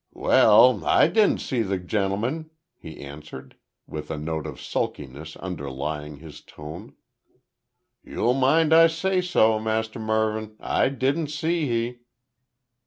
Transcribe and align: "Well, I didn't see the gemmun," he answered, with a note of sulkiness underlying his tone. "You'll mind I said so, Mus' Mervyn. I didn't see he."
"Well, 0.13 0.83
I 0.83 1.07
didn't 1.07 1.41
see 1.41 1.61
the 1.61 1.77
gemmun," 1.77 2.49
he 2.75 3.01
answered, 3.01 3.55
with 3.85 4.09
a 4.09 4.17
note 4.17 4.47
of 4.47 4.59
sulkiness 4.59 5.35
underlying 5.35 6.17
his 6.17 6.41
tone. 6.41 6.95
"You'll 8.03 8.33
mind 8.33 8.73
I 8.73 8.87
said 8.87 9.25
so, 9.25 9.59
Mus' 9.59 9.93
Mervyn. 9.95 10.55
I 10.59 10.89
didn't 10.89 11.27
see 11.27 11.67
he." 11.67 11.99